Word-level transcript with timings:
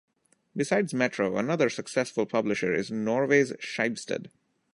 Besides 0.55 0.95
Metro, 0.95 1.37
another 1.37 1.69
successful 1.69 2.25
publisher 2.25 2.73
is 2.73 2.89
Norway's 2.89 3.51
Schibsted. 3.59 4.31